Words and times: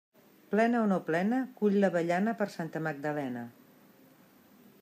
Plena 0.53 0.79
o 0.85 0.87
no 0.91 0.97
plena, 1.09 1.41
cull 1.59 1.77
l'avellana 1.83 2.35
per 2.41 2.49
Santa 2.57 2.85
Magdalena. 2.89 3.47